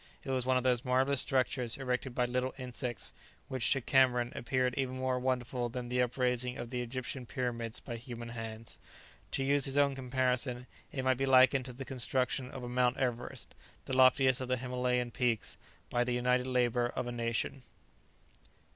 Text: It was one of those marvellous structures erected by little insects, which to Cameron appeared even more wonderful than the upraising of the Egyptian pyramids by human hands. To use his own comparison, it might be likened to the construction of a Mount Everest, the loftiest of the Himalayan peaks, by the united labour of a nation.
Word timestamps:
It 0.23 0.31
was 0.31 0.47
one 0.47 0.57
of 0.57 0.63
those 0.63 0.83
marvellous 0.83 1.21
structures 1.21 1.77
erected 1.77 2.15
by 2.15 2.25
little 2.25 2.55
insects, 2.57 3.13
which 3.49 3.69
to 3.69 3.81
Cameron 3.81 4.31
appeared 4.33 4.73
even 4.75 4.95
more 4.95 5.19
wonderful 5.19 5.69
than 5.69 5.89
the 5.89 6.01
upraising 6.01 6.57
of 6.57 6.71
the 6.71 6.81
Egyptian 6.81 7.27
pyramids 7.27 7.79
by 7.79 7.97
human 7.97 8.29
hands. 8.29 8.79
To 9.33 9.43
use 9.43 9.65
his 9.65 9.77
own 9.77 9.93
comparison, 9.93 10.65
it 10.91 11.03
might 11.03 11.17
be 11.17 11.27
likened 11.27 11.65
to 11.65 11.73
the 11.73 11.85
construction 11.85 12.49
of 12.49 12.63
a 12.63 12.67
Mount 12.67 12.97
Everest, 12.97 13.53
the 13.85 13.95
loftiest 13.95 14.41
of 14.41 14.47
the 14.47 14.57
Himalayan 14.57 15.11
peaks, 15.11 15.55
by 15.91 16.03
the 16.03 16.13
united 16.13 16.47
labour 16.47 16.87
of 16.87 17.05
a 17.05 17.11
nation. 17.11 17.61